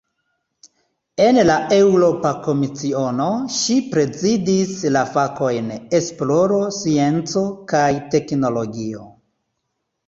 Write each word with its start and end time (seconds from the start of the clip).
En 1.25 1.39
la 1.49 1.57
Eŭropa 1.77 2.31
Komisiono, 2.47 3.29
ŝi 3.59 3.77
prezidis 3.93 4.75
la 4.97 5.05
fakojn 5.19 5.69
"esploro, 6.01 6.59
scienco 6.81 7.49
kaj 7.75 7.89
teknologio". 8.17 9.09